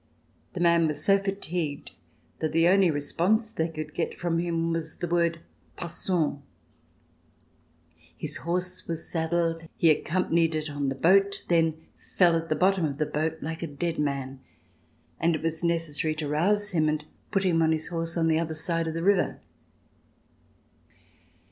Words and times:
The 0.53 0.59
man 0.59 0.87
was 0.87 1.03
so 1.05 1.19
fatigued 1.19 1.91
that 2.39 2.53
the 2.53 2.67
only 2.67 2.89
response 2.89 3.51
they 3.51 3.69
could 3.69 3.93
get 3.93 4.19
from 4.19 4.39
him 4.39 4.71
was 4.73 4.95
the 4.97 5.07
word: 5.07 5.41
"Passons." 5.75 6.39
His 8.17 8.37
horse 8.37 8.87
was 8.87 9.07
saddled, 9.07 9.67
he 9.77 9.91
accompanied 9.91 10.55
it 10.55 10.71
on 10.71 10.89
the 10.89 10.95
boat, 10.95 11.45
then 11.49 11.85
fell 12.15 12.35
at 12.35 12.49
the 12.49 12.55
bottom 12.55 12.83
of 12.83 12.97
the 12.97 13.05
boat 13.05 13.37
like 13.43 13.61
a 13.61 13.67
dead 13.67 13.99
man 13.99 14.39
and 15.19 15.35
it 15.35 15.43
was 15.43 15.63
necessary 15.63 16.15
to 16.15 16.27
rouse 16.27 16.71
him 16.71 16.89
and 16.89 17.05
put 17.29 17.43
him 17.43 17.61
on 17.61 17.71
his 17.71 17.89
horse 17.89 18.17
at 18.17 18.27
the 18.27 18.39
other 18.39 18.55
side 18.55 18.87
of 18.87 18.95
the 18.95 19.03
river. 19.03 19.39